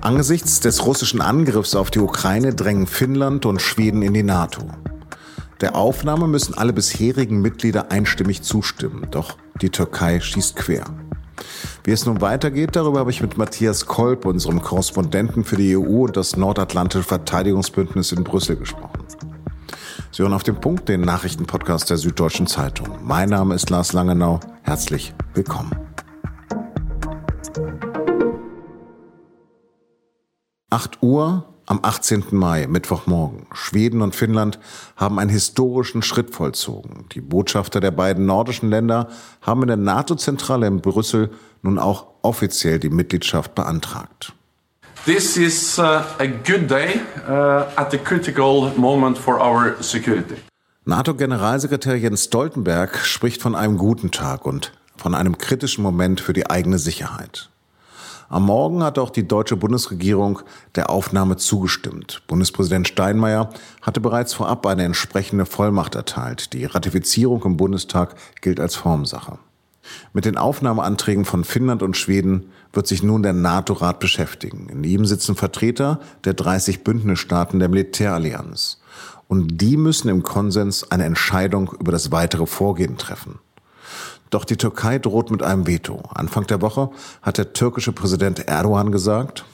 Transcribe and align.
Angesichts 0.00 0.60
des 0.60 0.86
russischen 0.86 1.20
Angriffs 1.20 1.74
auf 1.74 1.90
die 1.90 1.98
Ukraine 1.98 2.54
drängen 2.54 2.86
Finnland 2.86 3.46
und 3.46 3.60
Schweden 3.60 4.02
in 4.02 4.14
die 4.14 4.22
NATO. 4.22 4.62
Der 5.60 5.74
Aufnahme 5.74 6.28
müssen 6.28 6.54
alle 6.54 6.72
bisherigen 6.72 7.40
Mitglieder 7.40 7.90
einstimmig 7.90 8.42
zustimmen, 8.42 9.08
doch 9.10 9.36
die 9.60 9.70
Türkei 9.70 10.20
schießt 10.20 10.54
quer. 10.54 10.84
Wie 11.82 11.90
es 11.90 12.06
nun 12.06 12.20
weitergeht, 12.20 12.76
darüber 12.76 13.00
habe 13.00 13.10
ich 13.10 13.20
mit 13.20 13.38
Matthias 13.38 13.86
Kolb, 13.86 14.24
unserem 14.24 14.62
Korrespondenten 14.62 15.44
für 15.44 15.56
die 15.56 15.76
EU 15.76 16.04
und 16.04 16.16
das 16.16 16.36
Nordatlantische 16.36 17.04
Verteidigungsbündnis 17.04 18.12
in 18.12 18.22
Brüssel 18.22 18.56
gesprochen. 18.56 19.04
Sie 20.12 20.22
hören 20.22 20.32
auf 20.32 20.44
den 20.44 20.60
Punkt 20.60 20.88
den 20.88 21.00
Nachrichtenpodcast 21.00 21.90
der 21.90 21.96
Süddeutschen 21.96 22.46
Zeitung. 22.46 22.88
Mein 23.02 23.30
Name 23.30 23.54
ist 23.54 23.68
Lars 23.70 23.92
Langenau. 23.92 24.40
Herzlich 24.62 25.12
willkommen. 25.34 25.87
8 30.70 31.02
Uhr 31.02 31.46
am 31.64 31.80
18. 31.82 32.24
Mai, 32.30 32.66
Mittwochmorgen. 32.66 33.46
Schweden 33.52 34.02
und 34.02 34.14
Finnland 34.14 34.58
haben 34.96 35.18
einen 35.18 35.30
historischen 35.30 36.02
Schritt 36.02 36.34
vollzogen. 36.34 37.06
Die 37.12 37.20
Botschafter 37.20 37.80
der 37.80 37.90
beiden 37.90 38.26
nordischen 38.26 38.68
Länder 38.68 39.08
haben 39.40 39.62
in 39.62 39.68
der 39.68 39.76
NATO-Zentrale 39.78 40.66
in 40.66 40.80
Brüssel 40.80 41.30
nun 41.62 41.78
auch 41.78 42.08
offiziell 42.22 42.78
die 42.78 42.90
Mitgliedschaft 42.90 43.54
beantragt. 43.54 44.32
This 45.04 45.36
is 45.36 45.78
uh, 45.78 46.02
a 46.18 46.26
good 46.26 46.70
day 46.70 47.00
uh, 47.26 47.64
at 47.76 47.94
a 47.94 47.98
critical 47.98 48.72
moment 48.76 49.16
for 49.16 49.40
our 49.40 49.82
security. 49.82 50.36
NATO-Generalsekretär 50.84 51.96
Jens 51.96 52.24
Stoltenberg 52.24 52.98
spricht 52.98 53.40
von 53.40 53.54
einem 53.54 53.78
guten 53.78 54.10
Tag 54.10 54.44
und 54.44 54.72
von 54.96 55.14
einem 55.14 55.38
kritischen 55.38 55.82
Moment 55.82 56.20
für 56.20 56.32
die 56.32 56.48
eigene 56.50 56.78
Sicherheit. 56.78 57.50
Am 58.30 58.44
Morgen 58.44 58.82
hat 58.82 58.98
auch 58.98 59.08
die 59.08 59.26
deutsche 59.26 59.56
Bundesregierung 59.56 60.40
der 60.74 60.90
Aufnahme 60.90 61.36
zugestimmt. 61.36 62.22
Bundespräsident 62.26 62.86
Steinmeier 62.86 63.48
hatte 63.80 64.00
bereits 64.00 64.34
vorab 64.34 64.66
eine 64.66 64.84
entsprechende 64.84 65.46
Vollmacht 65.46 65.94
erteilt. 65.94 66.52
Die 66.52 66.66
Ratifizierung 66.66 67.42
im 67.44 67.56
Bundestag 67.56 68.16
gilt 68.42 68.60
als 68.60 68.76
Formsache. 68.76 69.38
Mit 70.12 70.26
den 70.26 70.36
Aufnahmeanträgen 70.36 71.24
von 71.24 71.42
Finnland 71.42 71.82
und 71.82 71.96
Schweden 71.96 72.50
wird 72.74 72.86
sich 72.86 73.02
nun 73.02 73.22
der 73.22 73.32
NATO-Rat 73.32 73.98
beschäftigen. 73.98 74.68
In 74.68 74.84
ihm 74.84 75.06
sitzen 75.06 75.34
Vertreter 75.34 75.98
der 76.24 76.34
30 76.34 76.84
Bündnisstaaten 76.84 77.58
der 77.58 77.70
Militärallianz. 77.70 78.82
Und 79.26 79.62
die 79.62 79.78
müssen 79.78 80.10
im 80.10 80.22
Konsens 80.22 80.90
eine 80.90 81.04
Entscheidung 81.04 81.74
über 81.80 81.92
das 81.92 82.12
weitere 82.12 82.44
Vorgehen 82.44 82.98
treffen. 82.98 83.38
Doch 84.30 84.44
die 84.44 84.56
Türkei 84.56 84.98
droht 84.98 85.30
mit 85.30 85.42
einem 85.42 85.66
Veto. 85.66 86.02
Anfang 86.14 86.46
der 86.46 86.60
Woche 86.60 86.90
hat 87.22 87.38
der 87.38 87.52
türkische 87.52 87.92
Präsident 87.92 88.46
Erdogan 88.48 88.92
gesagt, 88.92 89.44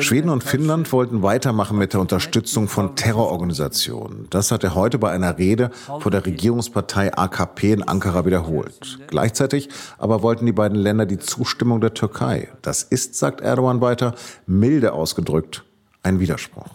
Schweden 0.00 0.28
und 0.28 0.44
Finnland 0.44 0.92
wollten 0.92 1.22
weitermachen 1.22 1.78
mit 1.78 1.94
der 1.94 2.00
Unterstützung 2.00 2.68
von 2.68 2.94
Terrororganisationen. 2.94 4.26
Das 4.28 4.50
hat 4.50 4.64
er 4.64 4.74
heute 4.74 4.98
bei 4.98 5.10
einer 5.10 5.38
Rede 5.38 5.70
vor 6.00 6.10
der 6.10 6.26
Regierungspartei 6.26 7.16
AKP 7.16 7.72
in 7.72 7.82
Ankara 7.82 8.26
wiederholt. 8.26 8.98
Gleichzeitig 9.06 9.70
aber 9.96 10.22
wollten 10.22 10.44
die 10.44 10.52
beiden 10.52 10.76
Länder 10.76 11.06
die 11.06 11.18
Zustimmung 11.18 11.80
der 11.80 11.94
Türkei. 11.94 12.48
Das 12.60 12.82
ist, 12.82 13.14
sagt 13.14 13.40
Erdogan 13.40 13.80
weiter, 13.80 14.14
milde 14.46 14.92
ausgedrückt, 14.92 15.64
ein 16.02 16.20
Widerspruch. 16.20 16.68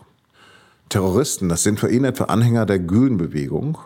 Terroristen, 0.89 1.49
das 1.49 1.61
sind 1.61 1.79
für 1.79 1.91
ihn 1.91 2.03
etwa 2.03 2.25
Anhänger 2.25 2.65
der 2.65 2.79
Gülen-Bewegung 2.79 3.77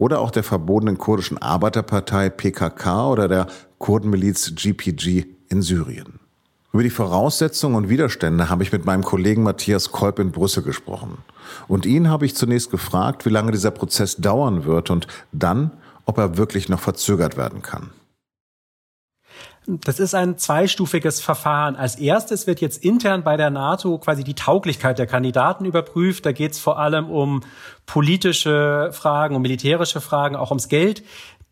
oder 0.00 0.20
auch 0.20 0.30
der 0.30 0.42
verbotenen 0.42 0.96
kurdischen 0.96 1.36
Arbeiterpartei 1.38 2.30
PKK 2.30 3.10
oder 3.10 3.28
der 3.28 3.46
Kurdenmiliz 3.78 4.54
GPG 4.56 5.26
in 5.50 5.60
Syrien. 5.60 6.18
Über 6.72 6.82
die 6.82 6.90
Voraussetzungen 6.90 7.74
und 7.74 7.88
Widerstände 7.90 8.48
habe 8.48 8.62
ich 8.62 8.72
mit 8.72 8.86
meinem 8.86 9.04
Kollegen 9.04 9.42
Matthias 9.42 9.92
Kolb 9.92 10.18
in 10.18 10.32
Brüssel 10.32 10.62
gesprochen. 10.62 11.18
Und 11.68 11.84
ihn 11.84 12.08
habe 12.08 12.24
ich 12.24 12.34
zunächst 12.34 12.70
gefragt, 12.70 13.26
wie 13.26 13.30
lange 13.30 13.52
dieser 13.52 13.72
Prozess 13.72 14.16
dauern 14.16 14.64
wird 14.64 14.88
und 14.88 15.06
dann, 15.32 15.70
ob 16.06 16.16
er 16.16 16.38
wirklich 16.38 16.70
noch 16.70 16.80
verzögert 16.80 17.36
werden 17.36 17.60
kann. 17.60 17.90
Das 19.84 20.00
ist 20.00 20.14
ein 20.14 20.38
zweistufiges 20.38 21.20
Verfahren. 21.20 21.76
Als 21.76 21.96
erstes 21.96 22.46
wird 22.46 22.60
jetzt 22.60 22.82
intern 22.84 23.22
bei 23.22 23.36
der 23.36 23.50
NATO 23.50 23.98
quasi 23.98 24.24
die 24.24 24.34
Tauglichkeit 24.34 24.98
der 24.98 25.06
Kandidaten 25.06 25.64
überprüft. 25.64 26.26
Da 26.26 26.32
geht 26.32 26.52
es 26.52 26.58
vor 26.58 26.78
allem 26.78 27.08
um 27.08 27.42
politische 27.86 28.90
Fragen, 28.92 29.36
um 29.36 29.42
militärische 29.42 30.00
Fragen, 30.00 30.34
auch 30.34 30.50
ums 30.50 30.68
Geld. 30.68 31.04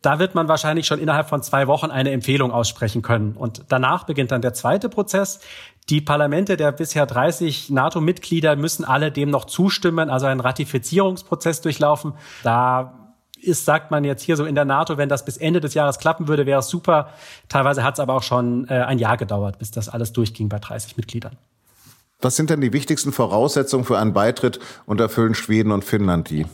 Da 0.03 0.19
wird 0.19 0.35
man 0.35 0.49
wahrscheinlich 0.49 0.87
schon 0.87 1.01
innerhalb 1.01 1.29
von 1.29 1.43
zwei 1.43 1.67
Wochen 1.67 1.91
eine 1.91 2.11
Empfehlung 2.11 2.53
aussprechen 2.53 3.03
können. 3.03 3.33
Und 3.37 3.65
danach 3.69 4.05
beginnt 4.05 4.31
dann 4.31 4.43
der 4.43 4.55
zweite 4.55 4.89
Prozess. 4.89 5.41
Die 5.89 6.01
Parlamente 6.01 6.57
der 6.57 6.73
bisher 6.73 7.07
30 7.07 7.71
NATO-Mitglieder 7.71 8.57
müssen 8.57 8.85
alle 8.85 9.11
dem 9.11 9.31
noch 9.31 9.47
zustimmen, 9.47 10.11
also 10.11 10.27
einen 10.27 10.41
Ratifizierungsprozess 10.41 11.63
durchlaufen. 11.63 12.13
Da 12.43 12.98
ist, 13.41 13.65
sagt 13.65 13.91
man 13.91 14.05
jetzt 14.05 14.23
hier 14.23 14.37
so 14.37 14.45
in 14.45 14.55
der 14.55 14.65
NATO, 14.65 14.97
wenn 14.97 15.09
das 15.09 15.25
bis 15.25 15.37
Ende 15.37 15.61
des 15.61 15.75
Jahres 15.75 15.99
klappen 15.99 16.29
würde, 16.29 16.47
wäre 16.47 16.61
es 16.61 16.69
super. 16.69 17.11
Teilweise 17.49 17.83
hat 17.85 17.95
es 17.95 18.01
aber 18.01 18.15
auch 18.15 18.23
schon 18.23 18.69
äh, 18.69 18.75
ein 18.75 18.99
Jahr 18.99 19.17
gedauert, 19.17 19.59
bis 19.59 19.71
das 19.71 19.89
alles 19.89 20.13
durchging 20.13 20.49
bei 20.49 20.59
30 20.59 20.97
Mitgliedern. 20.97 21.37
Was 22.21 22.35
sind 22.37 22.51
denn 22.51 22.61
die 22.61 22.73
wichtigsten 22.73 23.13
Voraussetzungen 23.13 23.85
für 23.85 23.99
einen 23.99 24.13
Beitritt 24.13 24.59
und 24.87 25.01
erfüllen 25.01 25.35
Schweden 25.35 25.71
und 25.71 25.85
Finnland 25.85 26.31
die? 26.31 26.47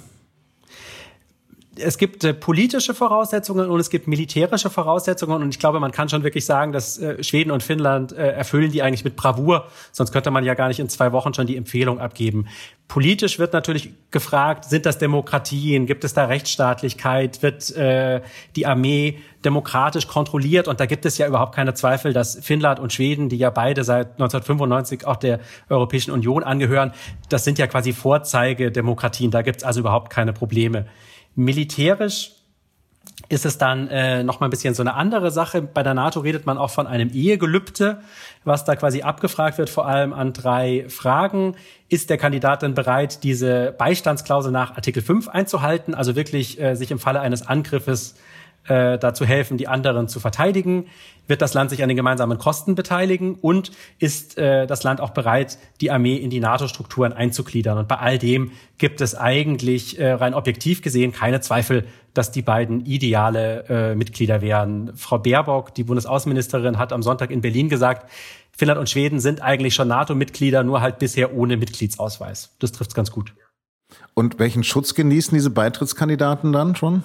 Es 1.79 1.99
gibt 1.99 2.25
äh, 2.25 2.35
politische 2.35 2.95
Voraussetzungen 2.95 3.69
und 3.69 3.81
es 3.81 3.91
gibt 3.91 4.07
militärische 4.07 4.71
Voraussetzungen 4.71 5.43
und 5.43 5.49
ich 5.51 5.59
glaube, 5.59 5.81
man 5.81 5.93
kann 5.93 6.09
schon 6.09 6.23
wirklich 6.23 6.47
sagen, 6.47 6.73
dass 6.73 6.99
äh, 6.99 7.23
Schweden 7.23 7.51
und 7.51 7.63
Finnland 7.63 8.13
äh, 8.13 8.33
erfüllen 8.33 8.71
die 8.71 8.83
eigentlich 8.83 9.05
mit 9.05 9.17
Bravour, 9.17 9.69
sonst 9.93 10.13
könnte 10.13 10.31
man 10.31 10.45
ja 10.45 10.55
gar 10.55 10.69
nicht 10.69 10.81
in 10.81 10.89
zwei 10.89 11.13
Wochen 11.13 11.35
schon 11.35 11.47
die 11.47 11.57
Empfehlung 11.57 11.99
abgeben. 11.99 12.47
Politisch 12.87 13.39
wird 13.39 13.55
natürlich 13.55 13.91
gefragt, 14.11 14.67
sind 14.67 14.85
das 14.85 14.99
Demokratien, 14.99 15.87
gibt 15.87 16.05
es 16.05 16.13
da 16.13 16.27
Rechtsstaatlichkeit, 16.27 17.43
wird 17.43 17.75
äh, 17.77 18.21
die 18.57 18.67
Armee 18.67 19.19
demokratisch 19.45 20.07
kontrolliert? 20.07 20.69
Und 20.69 20.81
da 20.81 20.87
gibt 20.87 21.07
es 21.07 21.17
ja 21.17 21.27
überhaupt 21.27 21.55
keine 21.55 21.73
Zweifel, 21.75 22.13
dass 22.13 22.39
Finnland 22.43 22.81
und 22.81 22.93
Schweden, 22.93 23.31
die 23.31 23.39
ja 23.39 23.51
beide 23.51 23.85
seit 23.85 24.13
1995 24.13 25.07
auch 25.07 25.17
der 25.17 25.41
Europäischen 25.71 26.11
Union 26.11 26.45
angehören, 26.45 26.93
das 27.31 27.45
sind 27.45 27.59
ja 27.59 27.67
quasi 27.67 27.93
Vorzeigedemokratien, 27.95 29.31
da 29.31 29.43
gibt 29.43 29.59
es 29.59 29.65
also 29.65 29.81
überhaupt 29.81 30.11
keine 30.11 30.35
Probleme. 30.35 30.87
Militärisch 31.35 32.33
ist 33.29 33.47
es 33.47 33.59
dann 33.59 33.89
äh, 33.89 34.23
noch 34.23 34.41
mal 34.41 34.49
ein 34.49 34.51
bisschen 34.51 34.75
so 34.75 34.83
eine 34.83 34.95
andere 34.95 35.31
Sache. 35.31 35.63
Bei 35.63 35.83
der 35.83 35.95
NATO 35.95 36.21
redet 36.21 36.47
man 36.47 36.59
auch 36.59 36.71
von 36.71 36.87
einem 36.87 37.11
Ehegelübde, 37.11 38.01
was 38.45 38.65
da 38.65 38.77
quasi 38.77 39.03
abgefragt 39.03 39.59
wird, 39.59 39.71
vor 39.71 39.87
allem 39.87 40.13
an 40.13 40.33
drei 40.33 40.87
Fragen. 40.89 41.57
Ist 41.89 42.11
der 42.11 42.19
Kandidat 42.19 42.63
denn 42.63 42.75
bereit, 42.75 43.23
diese 43.23 43.75
Beistandsklausel 43.77 44.53
nach 44.53 44.77
Artikel 44.77 45.03
5 45.03 45.29
einzuhalten, 45.29 45.95
also 45.95 46.17
wirklich 46.17 46.61
äh, 46.61 46.75
sich 46.75 46.91
im 46.91 46.99
Falle 46.99 47.21
eines 47.21 47.47
Angriffes 47.47 48.17
äh, 48.67 48.99
dazu 48.99 49.25
helfen, 49.25 49.57
die 49.57 49.69
anderen 49.69 50.09
zu 50.09 50.21
verteidigen? 50.21 50.87
Wird 51.27 51.41
das 51.41 51.55
Land 51.55 51.71
sich 51.71 51.83
an 51.83 51.89
den 51.89 51.97
gemeinsamen 51.97 52.39
Kosten 52.39 52.75
beteiligen? 52.75 53.37
Und 53.37 53.73
ist 53.99 54.37
äh, 54.37 54.67
das 54.67 54.83
Land 54.83 55.01
auch 55.01 55.11
bereit, 55.11 55.59
die 55.81 55.91
Armee 55.91 56.17
in 56.17 56.31
die 56.31 56.41
NATO-Strukturen 56.41 57.13
einzugliedern? 57.13 57.79
Und 57.79 57.89
bei 57.89 57.97
all 57.97 58.19
dem 58.19 58.53
gibt 58.79 59.01
es 59.01 59.15
eigentlich 59.15 59.99
äh, 59.99 60.13
rein 60.13 60.35
objektiv 60.35 60.83
gesehen 60.83 61.13
keine 61.13 61.41
Zweifel, 61.41 61.87
dass 62.13 62.31
die 62.31 62.43
beiden 62.43 62.85
ideale 62.85 63.65
äh, 63.69 63.95
Mitglieder 63.95 64.41
wären. 64.41 64.93
Frau 64.97 65.19
Baerbock, 65.19 65.75
die 65.75 65.85
Bundesaußenministerin, 65.85 66.79
hat 66.79 66.93
am 66.93 67.03
Sonntag 67.03 67.31
in 67.31 67.41
Berlin 67.41 67.69
gesagt, 67.69 68.11
Finnland 68.57 68.79
und 68.79 68.89
Schweden 68.89 69.19
sind 69.19 69.43
eigentlich 69.43 69.75
schon 69.75 69.89
NATO-Mitglieder, 69.89 70.63
nur 70.63 70.81
halt 70.81 70.99
bisher 70.99 71.35
ohne 71.35 71.57
Mitgliedsausweis. 71.57 72.55
Das 72.61 72.71
trifft's 72.73 72.95
ganz 72.95 73.11
gut. 73.11 73.35
Und 74.15 74.39
welchen 74.39 74.63
Schutz 74.63 74.95
genießen 74.95 75.35
diese 75.35 75.51
Beitrittskandidaten 75.51 76.53
dann 76.53 76.77
schon? 76.77 77.03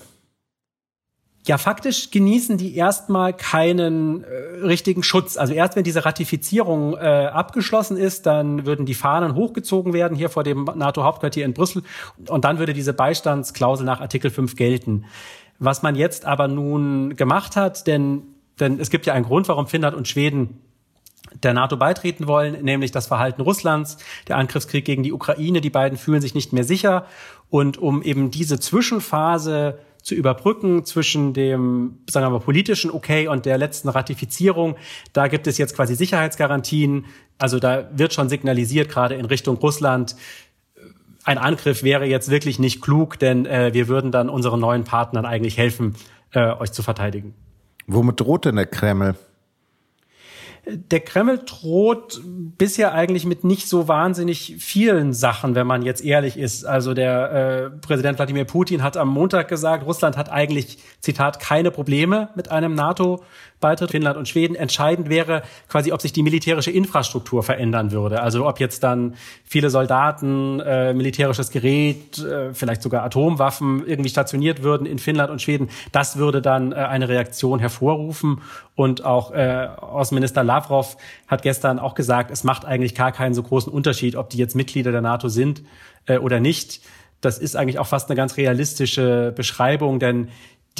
Ja, 1.50 1.57
faktisch 1.57 2.12
genießen 2.12 2.60
die 2.60 2.75
erstmal 2.75 3.34
keinen 3.34 4.24
äh, 4.24 4.28
richtigen 4.62 5.01
Schutz. 5.01 5.36
Also 5.36 5.51
erst 5.51 5.75
wenn 5.75 5.84
diese 5.84 6.06
Ratifizierung 6.06 6.96
äh, 6.96 7.00
abgeschlossen 7.25 7.98
ist, 7.98 8.28
dann 8.28 8.68
würden 8.68 8.86
die 8.86 8.94
Fahnen 8.94 9.34
hochgezogen 9.34 9.92
werden 9.92 10.16
hier 10.16 10.30
vor 10.30 10.44
dem 10.44 10.66
NATO-Hauptquartier 10.66 11.46
in 11.46 11.56
Brüssel 11.56 11.81
und 12.28 12.46
dann 12.46 12.60
würde 12.60 12.74
diese 12.74 12.94
Beistandsklausel 12.94 13.84
nach 13.84 14.00
Artikel 14.00 14.30
5 14.30 14.57
gelten. 14.57 15.06
Was 15.57 15.81
man 15.81 15.96
jetzt 15.96 16.24
aber 16.24 16.48
nun 16.48 17.16
gemacht 17.16 17.56
hat, 17.56 17.88
denn, 17.88 18.22
denn 18.60 18.80
es 18.80 18.92
gibt 18.92 19.07
ja 19.07 19.16
einen 19.16 19.25
Grund, 19.25 19.48
warum 19.48 19.66
Finnland 19.66 19.98
und 19.98 20.07
Schweden 20.07 20.62
der 21.42 21.56
NATO 21.56 21.78
beitreten 21.78 22.28
wollen, 22.28 22.63
nämlich 22.63 22.92
das 22.92 23.07
Verhalten 23.07 23.42
Russlands, 23.42 23.98
der 24.28 24.38
Angriffskrieg 24.38 24.86
gegen 24.86 25.01
die 25.01 25.13
Ukraine. 25.13 25.62
Die 25.62 25.72
beiden 25.72 25.98
fühlen 25.98 26.22
sich 26.22 26.36
nicht 26.36 26.54
mehr 26.54 26.63
sicher. 26.63 27.07
Und 27.50 27.80
um 27.80 28.04
eben 28.04 28.30
diese 28.30 28.60
Zwischenphase 28.60 29.80
zu 30.01 30.16
überbrücken 30.16 30.86
zwischen 30.86 31.34
dem, 31.34 32.00
sagen 32.10 32.25
wir 32.25 32.31
mal, 32.31 32.40
politischen 32.40 32.92
Okay 32.92 33.28
und 33.28 33.46
der 33.46 33.57
letzten 33.57 33.90
Ratifizierung. 33.90 34.75
Da 35.13 35.28
gibt 35.28 35.48
es 35.48 35.57
jetzt 35.57 35.75
quasi 35.75 35.96
Sicherheitsgarantien. 35.96 37.06
Also 37.38 37.60
da 37.60 37.90
wird 37.94 38.13
schon 38.13 38.30
signalisiert, 38.30 38.90
gerade 38.90 39.16
in 39.16 39.25
Richtung 39.25 39.57
Russland, 39.57 40.16
ein 41.25 41.38
Angriff 41.38 41.84
wäre 41.84 42.06
jetzt 42.06 42.30
wirklich 42.30 42.60
nicht 42.60 42.81
klug, 42.81 43.19
denn 43.19 43.46
äh, 43.46 43.74
wir 43.74 43.88
würden 43.88 44.12
dann 44.12 44.30
unseren 44.30 44.60
neuen 44.60 44.84
Partnern 44.84 45.25
eigentlich 45.25 45.57
helfen, 45.57 45.96
äh, 46.31 46.51
euch 46.54 46.72
zu 46.72 46.81
verteidigen. 46.81 47.36
Womit 47.88 48.19
droht 48.19 48.46
denn 48.46 48.56
der 48.56 48.66
Kreml? 48.66 49.16
Der 50.77 51.00
Kreml 51.00 51.39
droht 51.45 52.21
bisher 52.24 52.94
eigentlich 52.94 53.25
mit 53.25 53.44
nicht 53.44 53.68
so 53.68 53.88
wahnsinnig 53.88 54.56
vielen 54.60 55.13
Sachen, 55.13 55.56
wenn 55.56 55.68
man 55.68 55.81
jetzt 55.81 56.04
ehrlich 56.04 56.38
ist. 56.38 56.66
Also 56.66 56.94
der 56.94 57.31
äh, 57.31 57.69
Präsident 57.69 58.18
Wladimir 58.18 58.45
Putin 58.45 58.83
hat 58.83 58.98
am 58.98 59.10
Montag 59.10 59.48
gesagt, 59.48 59.86
Russland 59.86 60.18
hat 60.18 60.31
eigentlich, 60.31 60.80
Zitat, 61.00 61.39
keine 61.39 61.71
Probleme 61.71 62.30
mit 62.36 62.51
einem 62.51 62.74
NATO 62.74 63.24
Beitritt 63.60 63.92
Finnland 63.92 64.18
und 64.18 64.27
Schweden. 64.27 64.56
Entscheidend 64.56 65.10
wäre 65.10 65.44
quasi, 65.68 65.92
ob 65.92 66.01
sich 66.01 66.13
die 66.13 66.24
militärische 66.24 66.72
Infrastruktur 66.72 67.44
verändern 67.44 67.92
würde. 67.92 68.22
Also 68.22 68.48
ob 68.48 68.60
jetzt 68.60 68.83
dann 68.83 69.15
viele 69.44 69.69
Soldaten, 69.69 70.60
äh, 70.62 70.94
militärisches 70.94 71.51
Gerät, 71.51 72.19
äh, 72.19 72.54
vielleicht 72.54 72.81
sogar 72.81 73.04
Atomwaffen 73.04 73.86
irgendwie 73.86 74.10
stationiert 74.10 74.63
würden 74.63 74.86
in 74.86 74.98
Finnland 74.98 75.30
und 75.30 75.42
Schweden. 75.42 75.69
Das 75.92 76.18
würde 76.18 76.42
dann 76.42 76.72
äh, 76.72 76.75
eine 76.75 77.10
Reaktion 77.10 77.60
hervorrufen. 77.60 78.42
Und 78.75 79.04
auch 79.04 79.31
äh, 79.31 79.68
Außenminister 79.77 80.42
Lavrov 80.42 80.59
hat 81.28 81.42
gestern 81.42 81.80
auch 81.80 81.96
gesagt, 81.96 82.32
es 82.32 82.44
macht 82.44 82.66
eigentlich 82.66 82.96
gar 82.96 83.12
keinen 83.12 83.34
so 83.34 83.44
großen 83.44 83.72
Unterschied, 83.72 84.16
ob 84.16 84.30
die 84.30 84.38
jetzt 84.38 84.56
Mitglieder 84.56 84.92
der 84.92 85.02
NATO 85.02 85.30
sind 85.30 85.64
äh, 86.06 86.18
oder 86.18 86.40
nicht. 86.40 86.82
Das 87.22 87.38
ist 87.38 87.56
eigentlich 87.56 87.80
auch 87.80 87.88
fast 87.88 88.10
eine 88.10 88.16
ganz 88.16 88.38
realistische 88.38 89.34
Beschreibung, 89.36 90.00
denn 90.00 90.30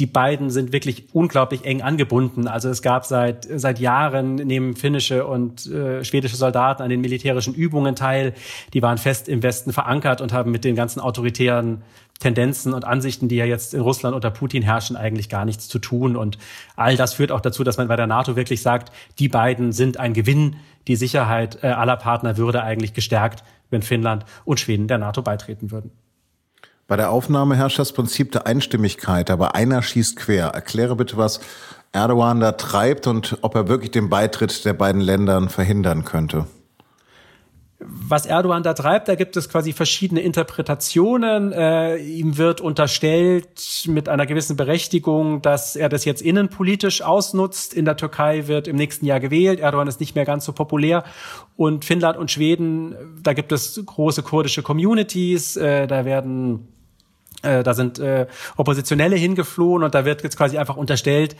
die 0.00 0.06
beiden 0.06 0.48
sind 0.48 0.72
wirklich 0.72 1.14
unglaublich 1.14 1.66
eng 1.66 1.82
angebunden. 1.82 2.48
Also 2.48 2.70
es 2.70 2.80
gab 2.80 3.04
seit, 3.04 3.46
seit 3.54 3.78
Jahren 3.78 4.36
nehmen 4.36 4.74
finnische 4.74 5.26
und 5.26 5.66
äh, 5.66 6.02
schwedische 6.04 6.36
Soldaten 6.36 6.82
an 6.82 6.88
den 6.88 7.02
militärischen 7.02 7.54
Übungen 7.54 7.94
teil. 7.94 8.32
Die 8.72 8.80
waren 8.80 8.96
fest 8.96 9.28
im 9.28 9.42
Westen 9.42 9.74
verankert 9.74 10.22
und 10.22 10.32
haben 10.32 10.50
mit 10.50 10.64
den 10.64 10.74
ganzen 10.74 11.00
autoritären 11.00 11.82
Tendenzen 12.18 12.72
und 12.72 12.86
Ansichten, 12.86 13.28
die 13.28 13.36
ja 13.36 13.44
jetzt 13.44 13.74
in 13.74 13.80
Russland 13.80 14.14
unter 14.14 14.30
Putin 14.30 14.62
herrschen, 14.62 14.96
eigentlich 14.96 15.28
gar 15.28 15.44
nichts 15.44 15.68
zu 15.68 15.78
tun. 15.78 16.16
Und 16.16 16.38
all 16.76 16.96
das 16.96 17.14
führt 17.14 17.30
auch 17.30 17.40
dazu, 17.40 17.62
dass 17.62 17.76
man 17.76 17.88
bei 17.88 17.96
der 17.96 18.06
NATO 18.06 18.36
wirklich 18.36 18.62
sagt, 18.62 18.92
die 19.18 19.28
beiden 19.28 19.72
sind 19.72 20.00
ein 20.00 20.14
Gewinn. 20.14 20.56
Die 20.88 20.96
Sicherheit 20.96 21.62
äh, 21.62 21.68
aller 21.68 21.96
Partner 21.96 22.38
würde 22.38 22.62
eigentlich 22.62 22.94
gestärkt, 22.94 23.44
wenn 23.68 23.82
Finnland 23.82 24.24
und 24.46 24.60
Schweden 24.60 24.88
der 24.88 24.98
NATO 24.98 25.20
beitreten 25.20 25.70
würden. 25.70 25.90
Bei 26.90 26.96
der 26.96 27.12
Aufnahme 27.12 27.54
herrscht 27.54 27.78
das 27.78 27.92
Prinzip 27.92 28.32
der 28.32 28.48
Einstimmigkeit, 28.48 29.30
aber 29.30 29.54
einer 29.54 29.80
schießt 29.80 30.16
quer. 30.16 30.46
Erkläre 30.48 30.96
bitte, 30.96 31.16
was 31.16 31.38
Erdogan 31.92 32.40
da 32.40 32.50
treibt 32.50 33.06
und 33.06 33.38
ob 33.42 33.54
er 33.54 33.68
wirklich 33.68 33.92
den 33.92 34.10
Beitritt 34.10 34.64
der 34.64 34.72
beiden 34.72 35.00
Ländern 35.00 35.50
verhindern 35.50 36.04
könnte. 36.04 36.46
Was 37.78 38.26
Erdogan 38.26 38.64
da 38.64 38.74
treibt, 38.74 39.06
da 39.06 39.14
gibt 39.14 39.36
es 39.36 39.48
quasi 39.48 39.72
verschiedene 39.72 40.20
Interpretationen. 40.20 41.52
Äh, 41.52 41.98
ihm 41.98 42.38
wird 42.38 42.60
unterstellt 42.60 43.84
mit 43.86 44.08
einer 44.08 44.26
gewissen 44.26 44.56
Berechtigung, 44.56 45.42
dass 45.42 45.76
er 45.76 45.90
das 45.90 46.04
jetzt 46.04 46.22
innenpolitisch 46.22 47.02
ausnutzt. 47.02 47.72
In 47.72 47.84
der 47.84 47.96
Türkei 47.98 48.48
wird 48.48 48.66
im 48.66 48.74
nächsten 48.74 49.06
Jahr 49.06 49.20
gewählt. 49.20 49.60
Erdogan 49.60 49.86
ist 49.86 50.00
nicht 50.00 50.16
mehr 50.16 50.24
ganz 50.24 50.44
so 50.44 50.52
populär. 50.52 51.04
Und 51.56 51.84
Finnland 51.84 52.18
und 52.18 52.32
Schweden, 52.32 52.96
da 53.22 53.32
gibt 53.32 53.52
es 53.52 53.80
große 53.86 54.24
kurdische 54.24 54.62
Communities. 54.64 55.56
Äh, 55.56 55.86
da 55.86 56.04
werden 56.04 56.66
äh, 57.42 57.62
da 57.62 57.74
sind 57.74 57.98
äh, 57.98 58.26
Oppositionelle 58.56 59.16
hingeflohen 59.16 59.82
und 59.82 59.94
da 59.94 60.04
wird 60.04 60.22
jetzt 60.22 60.36
quasi 60.36 60.58
einfach 60.58 60.76
unterstellt, 60.76 61.36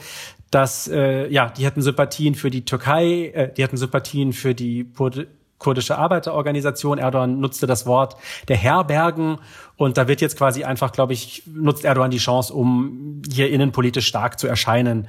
dass 0.51 0.89
äh, 0.89 1.29
ja 1.29 1.51
die 1.51 1.65
hätten 1.65 1.83
Sympathien 1.83 2.35
für 2.35 2.51
die 2.51 2.65
Türkei, 2.65 3.33
äh, 3.35 3.53
die 3.53 3.63
hätten 3.63 3.77
Sympathien 3.77 4.33
für 4.33 4.55
die 4.55 4.91
kurdische 5.59 5.99
Arbeiterorganisation. 5.99 6.99
Erdogan 6.99 7.39
nutzte 7.39 7.67
das 7.67 7.87
Wort 7.87 8.17
der 8.49 8.57
Herbergen 8.57 9.39
und 9.77 9.97
da 9.97 10.09
wird 10.09 10.21
jetzt 10.21 10.37
quasi 10.37 10.65
einfach, 10.65 10.93
glaube 10.93 11.13
ich, 11.13 11.45
nutzt 11.47 11.85
Erdogan 11.85 12.11
die 12.11 12.19
Chance, 12.19 12.53
um 12.53 13.23
hier 13.31 13.51
innenpolitisch 13.51 14.07
stark 14.07 14.41
zu 14.41 14.47
erscheinen. 14.49 15.09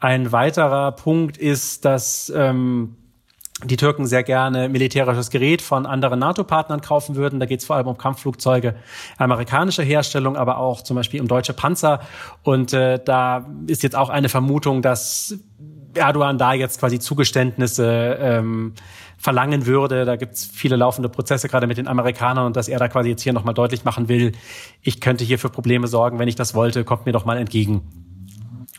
Ein 0.00 0.30
weiterer 0.30 0.92
Punkt 0.92 1.36
ist, 1.38 1.84
dass 1.84 2.32
ähm, 2.34 2.96
die 3.64 3.76
Türken 3.76 4.06
sehr 4.06 4.22
gerne 4.22 4.68
militärisches 4.68 5.30
Gerät 5.30 5.62
von 5.62 5.84
anderen 5.84 6.20
NATO-Partnern 6.20 6.80
kaufen 6.80 7.16
würden. 7.16 7.40
Da 7.40 7.46
geht 7.46 7.60
es 7.60 7.66
vor 7.66 7.76
allem 7.76 7.88
um 7.88 7.98
Kampfflugzeuge 7.98 8.74
amerikanischer 9.16 9.82
Herstellung, 9.82 10.36
aber 10.36 10.58
auch 10.58 10.82
zum 10.82 10.94
Beispiel 10.94 11.20
um 11.20 11.26
deutsche 11.26 11.52
Panzer. 11.52 12.00
Und 12.44 12.72
äh, 12.72 13.00
da 13.04 13.46
ist 13.66 13.82
jetzt 13.82 13.96
auch 13.96 14.10
eine 14.10 14.28
Vermutung, 14.28 14.80
dass 14.80 15.34
Erdogan 15.94 16.38
da 16.38 16.52
jetzt 16.52 16.78
quasi 16.78 17.00
Zugeständnisse 17.00 18.18
ähm, 18.20 18.74
verlangen 19.16 19.66
würde. 19.66 20.04
Da 20.04 20.16
gibt 20.16 20.34
es 20.34 20.44
viele 20.44 20.76
laufende 20.76 21.08
Prozesse 21.08 21.48
gerade 21.48 21.66
mit 21.66 21.78
den 21.78 21.88
Amerikanern 21.88 22.46
und 22.46 22.56
dass 22.56 22.68
er 22.68 22.78
da 22.78 22.88
quasi 22.88 23.10
jetzt 23.10 23.22
hier 23.22 23.32
nochmal 23.32 23.54
deutlich 23.54 23.84
machen 23.84 24.08
will, 24.08 24.32
ich 24.82 25.00
könnte 25.00 25.24
hier 25.24 25.38
für 25.38 25.48
Probleme 25.48 25.88
sorgen, 25.88 26.20
wenn 26.20 26.28
ich 26.28 26.36
das 26.36 26.54
wollte, 26.54 26.84
kommt 26.84 27.06
mir 27.06 27.12
doch 27.12 27.24
mal 27.24 27.36
entgegen. 27.36 28.07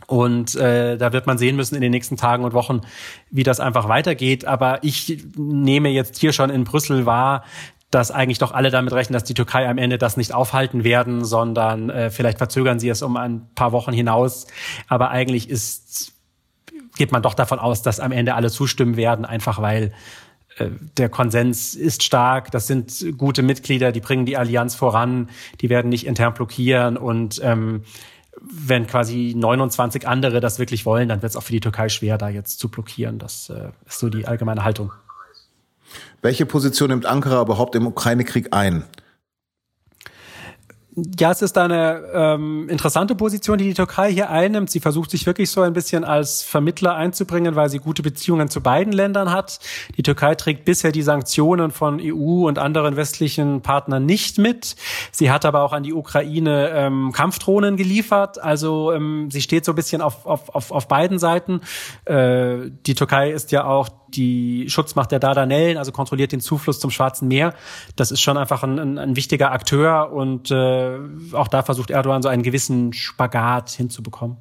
Und 0.09 0.55
äh, 0.55 0.97
da 0.97 1.13
wird 1.13 1.27
man 1.27 1.37
sehen 1.37 1.55
müssen 1.55 1.75
in 1.75 1.81
den 1.81 1.91
nächsten 1.91 2.17
Tagen 2.17 2.43
und 2.43 2.53
Wochen, 2.53 2.81
wie 3.29 3.43
das 3.43 3.59
einfach 3.59 3.87
weitergeht. 3.87 4.43
Aber 4.43 4.83
ich 4.83 5.23
nehme 5.37 5.89
jetzt 5.89 6.17
hier 6.17 6.33
schon 6.33 6.49
in 6.49 6.63
Brüssel 6.63 7.05
wahr, 7.05 7.43
dass 7.91 8.09
eigentlich 8.09 8.39
doch 8.39 8.51
alle 8.51 8.71
damit 8.71 8.91
rechnen, 8.91 9.13
dass 9.13 9.23
die 9.23 9.35
Türkei 9.35 9.69
am 9.69 9.77
Ende 9.77 9.99
das 9.99 10.17
nicht 10.17 10.33
aufhalten 10.33 10.83
werden, 10.83 11.23
sondern 11.23 11.91
äh, 11.91 12.09
vielleicht 12.09 12.39
verzögern 12.39 12.79
sie 12.79 12.89
es 12.89 13.03
um 13.03 13.17
ein 13.17 13.53
paar 13.53 13.71
Wochen 13.71 13.93
hinaus. 13.93 14.47
Aber 14.87 15.11
eigentlich 15.11 15.47
ist, 15.47 16.13
geht 16.97 17.11
man 17.11 17.21
doch 17.21 17.35
davon 17.35 17.59
aus, 17.59 17.83
dass 17.83 17.99
am 17.99 18.11
Ende 18.11 18.33
alle 18.33 18.49
zustimmen 18.49 18.97
werden, 18.97 19.25
einfach 19.25 19.61
weil 19.61 19.93
äh, 20.57 20.69
der 20.97 21.09
Konsens 21.09 21.75
ist 21.75 22.01
stark, 22.01 22.49
das 22.49 22.65
sind 22.65 23.15
gute 23.15 23.43
Mitglieder, 23.43 23.91
die 23.91 24.01
bringen 24.01 24.25
die 24.25 24.37
Allianz 24.37 24.73
voran, 24.73 25.29
die 25.61 25.69
werden 25.69 25.89
nicht 25.89 26.07
intern 26.07 26.33
blockieren 26.33 26.97
und 26.97 27.39
ähm, 27.43 27.83
wenn 28.41 28.87
quasi 28.87 29.33
29 29.35 30.07
andere 30.07 30.39
das 30.39 30.59
wirklich 30.59 30.85
wollen, 30.85 31.09
dann 31.09 31.21
wird 31.21 31.31
es 31.31 31.35
auch 31.35 31.43
für 31.43 31.51
die 31.51 31.59
Türkei 31.59 31.89
schwer, 31.89 32.17
da 32.17 32.29
jetzt 32.29 32.59
zu 32.59 32.69
blockieren. 32.69 33.19
Das 33.19 33.49
äh, 33.49 33.69
ist 33.87 33.99
so 33.99 34.09
die 34.09 34.25
allgemeine 34.25 34.63
Haltung. 34.63 34.91
Welche 36.21 36.45
Position 36.45 36.89
nimmt 36.89 37.05
Ankara 37.05 37.41
überhaupt 37.41 37.75
im 37.75 37.87
Ukraine-Krieg 37.87 38.49
ein? 38.51 38.83
Ja, 41.19 41.31
es 41.31 41.41
ist 41.41 41.57
eine 41.57 42.03
ähm, 42.13 42.67
interessante 42.69 43.15
Position, 43.15 43.57
die 43.57 43.65
die 43.65 43.73
Türkei 43.73 44.11
hier 44.11 44.29
einnimmt. 44.29 44.69
Sie 44.69 44.79
versucht 44.79 45.11
sich 45.11 45.25
wirklich 45.25 45.49
so 45.51 45.61
ein 45.61 45.73
bisschen 45.73 46.03
als 46.03 46.43
Vermittler 46.43 46.95
einzubringen, 46.95 47.55
weil 47.55 47.69
sie 47.69 47.79
gute 47.79 48.01
Beziehungen 48.01 48.49
zu 48.49 48.61
beiden 48.61 48.93
Ländern 48.93 49.31
hat. 49.31 49.59
Die 49.97 50.03
Türkei 50.03 50.35
trägt 50.35 50.65
bisher 50.65 50.91
die 50.91 51.01
Sanktionen 51.01 51.71
von 51.71 51.99
EU 52.01 52.47
und 52.47 52.59
anderen 52.59 52.95
westlichen 52.95 53.61
Partnern 53.61 54.05
nicht 54.05 54.37
mit. 54.37 54.75
Sie 55.11 55.31
hat 55.31 55.45
aber 55.45 55.63
auch 55.63 55.73
an 55.73 55.83
die 55.83 55.93
Ukraine 55.93 56.69
ähm, 56.73 57.11
Kampfdrohnen 57.11 57.77
geliefert. 57.77 58.41
Also 58.41 58.91
ähm, 58.93 59.29
sie 59.31 59.41
steht 59.41 59.65
so 59.65 59.73
ein 59.73 59.75
bisschen 59.75 60.01
auf, 60.01 60.25
auf, 60.25 60.49
auf, 60.55 60.71
auf 60.71 60.87
beiden 60.87 61.19
Seiten. 61.19 61.61
Äh, 62.05 62.71
die 62.85 62.95
Türkei 62.95 63.31
ist 63.31 63.51
ja 63.51 63.65
auch 63.65 63.89
die 64.13 64.69
Schutzmacht 64.69 65.11
der 65.11 65.19
Dardanellen, 65.19 65.77
also 65.77 65.91
kontrolliert 65.91 66.31
den 66.31 66.41
Zufluss 66.41 66.79
zum 66.79 66.91
Schwarzen 66.91 67.27
Meer. 67.27 67.53
Das 67.95 68.11
ist 68.11 68.21
schon 68.21 68.37
einfach 68.37 68.63
ein, 68.63 68.79
ein, 68.79 68.97
ein 68.97 69.15
wichtiger 69.15 69.51
Akteur 69.51 70.11
und 70.11 70.51
äh, 70.51 70.88
auch 71.33 71.47
da 71.47 71.63
versucht 71.63 71.91
Erdogan 71.91 72.21
so 72.21 72.29
einen 72.29 72.43
gewissen 72.43 72.93
Spagat 72.93 73.69
hinzubekommen. 73.69 74.37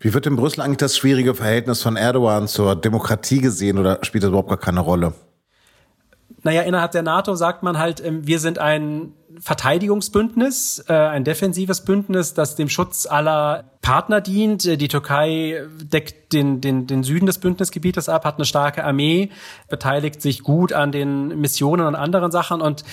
Wie 0.00 0.12
wird 0.12 0.26
in 0.26 0.36
Brüssel 0.36 0.60
eigentlich 0.60 0.78
das 0.78 0.96
schwierige 0.96 1.34
Verhältnis 1.34 1.82
von 1.82 1.96
Erdogan 1.96 2.46
zur 2.46 2.76
Demokratie 2.76 3.40
gesehen 3.40 3.78
oder 3.78 3.98
spielt 4.02 4.24
das 4.24 4.28
überhaupt 4.28 4.50
gar 4.50 4.58
keine 4.58 4.80
Rolle? 4.80 5.14
Naja, 6.42 6.60
innerhalb 6.62 6.92
der 6.92 7.02
NATO 7.02 7.34
sagt 7.34 7.62
man 7.62 7.78
halt, 7.78 8.04
ähm, 8.04 8.26
wir 8.26 8.38
sind 8.38 8.58
ein 8.58 9.14
Verteidigungsbündnis, 9.40 10.84
äh, 10.88 10.92
ein 10.92 11.24
defensives 11.24 11.84
Bündnis, 11.84 12.34
das 12.34 12.54
dem 12.54 12.68
Schutz 12.68 13.06
aller 13.06 13.64
Partner 13.80 14.20
dient. 14.20 14.66
Äh, 14.66 14.76
die 14.76 14.88
Türkei 14.88 15.62
deckt 15.82 16.34
den, 16.34 16.60
den, 16.60 16.86
den 16.86 17.02
Süden 17.02 17.24
des 17.24 17.38
Bündnisgebietes 17.38 18.10
ab, 18.10 18.26
hat 18.26 18.36
eine 18.36 18.44
starke 18.44 18.84
Armee, 18.84 19.30
beteiligt 19.70 20.20
sich 20.20 20.42
gut 20.42 20.74
an 20.74 20.92
den 20.92 21.40
Missionen 21.40 21.86
und 21.86 21.94
anderen 21.94 22.30
Sachen. 22.30 22.60
Und 22.60 22.84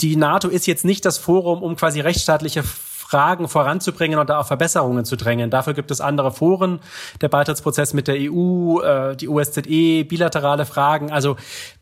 die 0.00 0.16
NATO 0.16 0.48
ist 0.48 0.66
jetzt 0.66 0.84
nicht 0.84 1.04
das 1.04 1.18
Forum, 1.18 1.62
um 1.62 1.76
quasi 1.76 2.00
rechtsstaatliche 2.00 2.62
Fragen 2.62 3.48
voranzubringen 3.48 4.18
und 4.18 4.28
da 4.28 4.38
auf 4.38 4.48
Verbesserungen 4.48 5.04
zu 5.04 5.16
drängen. 5.16 5.50
Dafür 5.50 5.72
gibt 5.72 5.90
es 5.90 6.00
andere 6.00 6.30
Foren, 6.30 6.80
der 7.22 7.28
Beitrittsprozess 7.28 7.94
mit 7.94 8.06
der 8.06 8.16
EU, 8.18 8.80
äh, 8.80 9.16
die 9.16 9.28
OSZE, 9.28 10.04
bilaterale 10.04 10.66
Fragen. 10.66 11.10
Also 11.10 11.36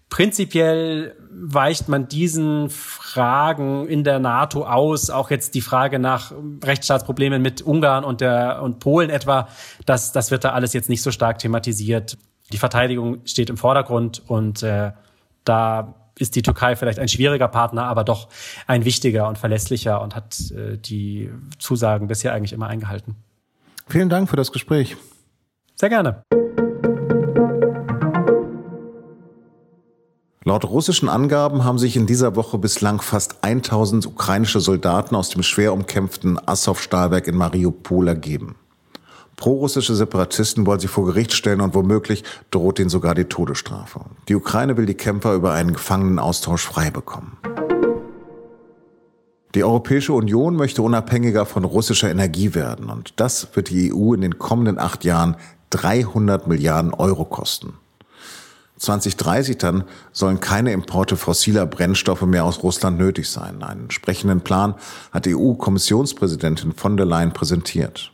Prinzipiell 0.08 1.16
weicht 1.30 1.88
man 1.88 2.06
diesen 2.06 2.70
Fragen 2.70 3.88
in 3.88 4.04
der 4.04 4.20
NATO 4.20 4.64
aus, 4.64 5.10
auch 5.10 5.30
jetzt 5.30 5.56
die 5.56 5.60
Frage 5.60 5.98
nach 5.98 6.32
Rechtsstaatsproblemen 6.62 7.42
mit 7.42 7.60
Ungarn 7.62 8.04
und 8.04 8.20
der 8.20 8.62
und 8.62 8.78
Polen 8.78 9.10
etwa, 9.10 9.48
das, 9.84 10.12
das 10.12 10.30
wird 10.30 10.44
da 10.44 10.50
alles 10.50 10.74
jetzt 10.74 10.88
nicht 10.88 11.02
so 11.02 11.10
stark 11.10 11.40
thematisiert. 11.40 12.18
Die 12.52 12.58
Verteidigung 12.58 13.26
steht 13.26 13.50
im 13.50 13.56
Vordergrund 13.56 14.22
und 14.28 14.62
äh, 14.62 14.92
da 15.42 15.94
ist 16.18 16.36
die 16.36 16.42
Türkei 16.42 16.76
vielleicht 16.76 16.98
ein 16.98 17.08
schwieriger 17.08 17.48
Partner, 17.48 17.84
aber 17.84 18.04
doch 18.04 18.28
ein 18.66 18.84
wichtiger 18.84 19.28
und 19.28 19.38
verlässlicher 19.38 20.00
und 20.00 20.14
hat 20.14 20.50
äh, 20.50 20.78
die 20.78 21.30
Zusagen 21.58 22.08
bisher 22.08 22.32
eigentlich 22.32 22.52
immer 22.52 22.68
eingehalten. 22.68 23.16
Vielen 23.88 24.08
Dank 24.08 24.28
für 24.28 24.36
das 24.36 24.52
Gespräch. 24.52 24.96
Sehr 25.74 25.90
gerne. 25.90 26.22
Laut 30.44 30.64
russischen 30.64 31.08
Angaben 31.08 31.64
haben 31.64 31.78
sich 31.78 31.96
in 31.96 32.06
dieser 32.06 32.36
Woche 32.36 32.56
bislang 32.56 33.00
fast 33.00 33.42
1000 33.42 34.06
ukrainische 34.06 34.60
Soldaten 34.60 35.16
aus 35.16 35.28
dem 35.28 35.42
schwer 35.42 35.72
umkämpften 35.72 36.38
Assow-Stahlwerk 36.46 37.26
in 37.26 37.36
Mariupol 37.36 38.06
ergeben. 38.06 38.54
Prorussische 39.36 39.94
Separatisten 39.94 40.66
wollen 40.66 40.80
sie 40.80 40.88
vor 40.88 41.04
Gericht 41.04 41.34
stellen 41.34 41.60
und 41.60 41.74
womöglich 41.74 42.24
droht 42.50 42.78
ihnen 42.78 42.88
sogar 42.88 43.14
die 43.14 43.26
Todesstrafe. 43.26 44.00
Die 44.28 44.34
Ukraine 44.34 44.76
will 44.76 44.86
die 44.86 44.94
Kämpfer 44.94 45.34
über 45.34 45.52
einen 45.52 45.74
Gefangenenaustausch 45.74 46.64
frei 46.64 46.90
bekommen. 46.90 47.36
Die 49.54 49.62
Europäische 49.64 50.12
Union 50.12 50.56
möchte 50.56 50.82
unabhängiger 50.82 51.46
von 51.46 51.64
russischer 51.64 52.10
Energie 52.10 52.54
werden 52.54 52.90
und 52.90 53.14
das 53.16 53.48
wird 53.54 53.70
die 53.70 53.92
EU 53.92 54.14
in 54.14 54.20
den 54.20 54.38
kommenden 54.38 54.78
acht 54.78 55.04
Jahren 55.04 55.36
300 55.70 56.46
Milliarden 56.46 56.92
Euro 56.94 57.24
kosten. 57.24 57.74
2030 58.78 59.56
dann 59.56 59.84
sollen 60.12 60.40
keine 60.40 60.72
Importe 60.72 61.16
fossiler 61.16 61.66
Brennstoffe 61.66 62.22
mehr 62.22 62.44
aus 62.44 62.62
Russland 62.62 62.98
nötig 62.98 63.30
sein. 63.30 63.62
Einen 63.62 63.82
entsprechenden 63.84 64.42
Plan 64.42 64.74
hat 65.12 65.26
EU-Kommissionspräsidentin 65.26 66.72
von 66.72 66.96
der 66.96 67.06
Leyen 67.06 67.32
präsentiert. 67.32 68.12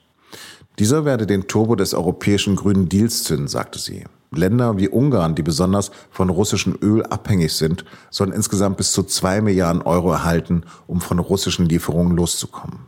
Dieser 0.78 1.04
werde 1.04 1.26
den 1.26 1.48
Turbo 1.48 1.76
des 1.76 1.92
europäischen 1.94 2.56
Grünen 2.56 2.88
Deals 2.88 3.24
zünden, 3.24 3.48
sagte 3.48 3.78
sie. 3.78 4.04
Länder 4.30 4.78
wie 4.78 4.88
Ungarn, 4.88 5.34
die 5.34 5.42
besonders 5.42 5.90
von 6.10 6.30
russischem 6.30 6.78
Öl 6.80 7.04
abhängig 7.04 7.52
sind, 7.52 7.84
sollen 8.10 8.32
insgesamt 8.32 8.78
bis 8.78 8.92
zu 8.92 9.02
zwei 9.02 9.42
Milliarden 9.42 9.82
Euro 9.82 10.10
erhalten, 10.12 10.62
um 10.86 11.02
von 11.02 11.18
russischen 11.18 11.66
Lieferungen 11.66 12.16
loszukommen. 12.16 12.86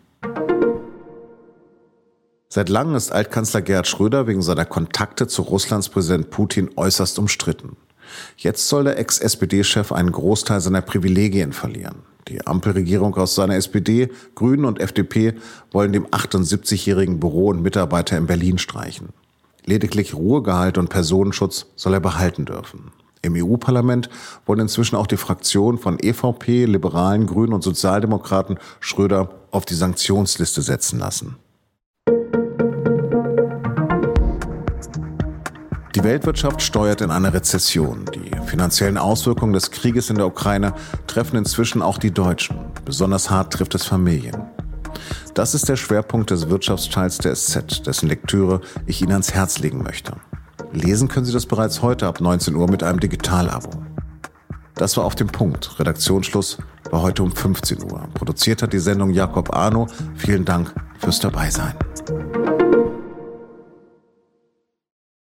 Seit 2.49 2.69
langem 2.69 2.95
ist 2.95 3.13
Altkanzler 3.13 3.63
Gerhard 3.63 3.89
Schröder 3.89 4.27
wegen 4.27 4.41
seiner 4.41 4.65
Kontakte 4.65 5.27
zu 5.27 5.43
Russlands 5.43 5.89
Präsident 5.89 6.31
Putin 6.31 6.71
äußerst 6.77 7.19
umstritten. 7.19 7.77
Jetzt 8.37 8.69
soll 8.69 8.85
der 8.85 8.99
Ex-SPD-Chef 8.99 9.93
einen 9.93 10.13
Großteil 10.13 10.61
seiner 10.61 10.83
Privilegien 10.83 11.53
verlieren. 11.53 12.05
Die 12.29 12.47
Ampelregierung 12.47 13.15
aus 13.17 13.35
seiner 13.35 13.57
SPD, 13.57 14.11
Grünen 14.35 14.65
und 14.65 14.81
FDP 14.81 15.35
wollen 15.73 15.93
dem 15.93 16.07
78-jährigen 16.07 17.21
Büro- 17.21 17.49
und 17.49 17.63
Mitarbeiter 17.63 18.17
in 18.17 18.27
Berlin 18.27 18.59
streichen. 18.59 19.11
Lediglich 19.67 20.15
Ruhegehalt 20.15 20.79
und 20.79 20.89
Personenschutz 20.89 21.67
soll 21.77 21.95
er 21.95 22.01
behalten 22.01 22.45
dürfen. 22.45 22.93
Im 23.23 23.35
EU-Parlament 23.37 24.11
wollen 24.45 24.61
inzwischen 24.61 24.97
auch 24.97 25.07
die 25.07 25.17
Fraktionen 25.17 25.79
von 25.79 25.99
EVP, 25.99 26.67
Liberalen, 26.67 27.27
Grünen 27.27 27.55
und 27.55 27.65
Sozialdemokraten 27.65 28.59
Schröder 28.81 29.31
auf 29.51 29.65
die 29.65 29.75
Sanktionsliste 29.75 30.61
setzen 30.61 30.99
lassen. 30.99 31.37
Die 36.05 36.11
Weltwirtschaft 36.11 36.61
steuert 36.61 37.01
in 37.01 37.11
eine 37.11 37.33
Rezession. 37.33 38.05
Die 38.15 38.31
finanziellen 38.47 38.99
Auswirkungen 38.99 39.55
des 39.55 39.71
Krieges 39.71 40.11
in 40.11 40.17
der 40.17 40.27
Ukraine 40.27 40.75
treffen 41.07 41.39
inzwischen 41.39 41.81
auch 41.81 41.97
die 41.97 42.11
Deutschen. 42.11 42.59
Besonders 42.85 43.31
hart 43.31 43.55
trifft 43.55 43.75
es 43.75 43.87
Familien. 43.87 44.37
Das 45.33 45.55
ist 45.55 45.67
der 45.67 45.77
Schwerpunkt 45.77 46.31
des 46.31 46.51
Wirtschaftsteils 46.51 47.17
der 47.17 47.35
SZ, 47.35 47.87
dessen 47.87 48.11
Lektüre 48.11 48.61
ich 48.85 49.01
Ihnen 49.01 49.13
ans 49.13 49.33
Herz 49.33 49.61
legen 49.61 49.83
möchte. 49.83 50.13
Lesen 50.73 51.09
können 51.09 51.25
Sie 51.25 51.33
das 51.33 51.47
bereits 51.47 51.81
heute 51.81 52.07
ab 52.07 52.21
19 52.21 52.55
Uhr 52.55 52.71
mit 52.71 52.83
einem 52.83 53.01
Digitalabo. 53.01 53.71
Das 54.75 54.99
war 54.99 55.05
auf 55.05 55.15
dem 55.15 55.29
Punkt. 55.29 55.79
Redaktionsschluss 55.81 56.59
war 56.91 57.01
heute 57.01 57.23
um 57.23 57.33
15 57.33 57.83
Uhr. 57.83 58.07
Produziert 58.13 58.61
hat 58.61 58.75
die 58.75 58.79
Sendung 58.79 59.09
Jakob 59.09 59.57
Arno. 59.57 59.87
Vielen 60.17 60.45
Dank 60.45 60.71
fürs 60.99 61.19
Dabeisein. 61.21 61.73